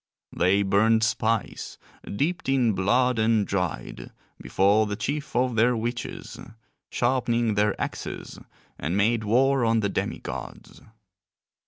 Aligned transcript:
They 0.35 0.63
burned 0.63 1.03
spice, 1.03 1.77
dipped 2.03 2.49
in 2.49 2.73
blood 2.73 3.19
and 3.19 3.45
dried, 3.45 4.09
before 4.41 4.87
the 4.87 4.95
chief 4.95 5.35
of 5.35 5.55
their 5.55 5.77
witches, 5.77 6.39
sharpening 6.89 7.53
their 7.53 7.79
axes, 7.79 8.39
and 8.79 8.97
made 8.97 9.23
war 9.23 9.63
on 9.63 9.81
the 9.81 9.89
demi 9.89 10.17
gods. 10.17 10.81